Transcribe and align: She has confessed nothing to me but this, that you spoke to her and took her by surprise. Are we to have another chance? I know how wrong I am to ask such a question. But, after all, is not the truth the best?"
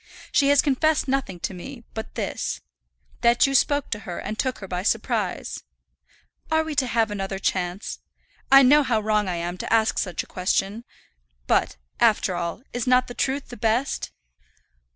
She 0.31 0.47
has 0.47 0.63
confessed 0.63 1.07
nothing 1.07 1.39
to 1.41 1.53
me 1.53 1.83
but 1.93 2.15
this, 2.15 2.59
that 3.21 3.45
you 3.45 3.53
spoke 3.53 3.91
to 3.91 3.99
her 3.99 4.17
and 4.17 4.39
took 4.39 4.57
her 4.57 4.67
by 4.67 4.81
surprise. 4.81 5.63
Are 6.49 6.63
we 6.63 6.73
to 6.73 6.87
have 6.87 7.11
another 7.11 7.37
chance? 7.37 7.99
I 8.51 8.63
know 8.63 8.81
how 8.81 8.99
wrong 8.99 9.27
I 9.27 9.35
am 9.35 9.59
to 9.59 9.71
ask 9.71 9.99
such 9.99 10.23
a 10.23 10.25
question. 10.25 10.85
But, 11.45 11.77
after 11.99 12.33
all, 12.33 12.63
is 12.73 12.87
not 12.87 13.05
the 13.05 13.13
truth 13.13 13.49
the 13.49 13.57
best?" 13.57 14.09